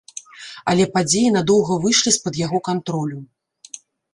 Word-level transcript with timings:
Але 0.73 0.85
падзеі 0.95 1.33
надоўга 1.35 1.77
выйшлі 1.83 2.11
з-пад 2.17 2.41
яго 2.45 2.57
кантролю. 2.71 3.17